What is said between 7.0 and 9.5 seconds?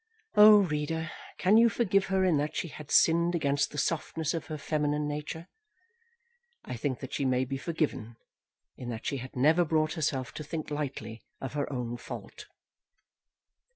that she may be forgiven, in that she had